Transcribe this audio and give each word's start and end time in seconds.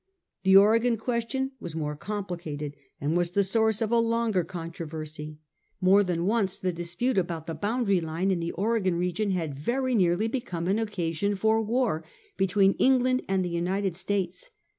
•The 0.43 0.59
Oregon 0.59 0.97
question 0.97 1.51
was 1.59 1.75
more 1.75 1.95
complicated, 1.95 2.75
and 2.99 3.15
was 3.15 3.33
the 3.33 3.43
source 3.43 3.83
of 3.83 3.91
a 3.91 3.99
longer 3.99 4.43
controversy. 4.43 5.37
More 5.79 6.01
than 6.01 6.25
once 6.25 6.57
the 6.57 6.73
dispute 6.73 7.19
about 7.19 7.45
the 7.45 7.53
boundary 7.53 8.01
line 8.01 8.31
in 8.31 8.39
the 8.39 8.51
Oregon 8.53 8.95
region 8.95 9.29
had 9.29 9.53
very 9.53 9.93
nearly 9.93 10.27
become 10.27 10.67
an 10.67 10.79
occasion 10.79 11.35
for 11.35 11.61
war 11.61 12.03
between 12.35 12.73
England 12.79 13.21
and 13.27 13.45
the 13.45 13.49
United 13.49 13.95
States. 13.95 14.49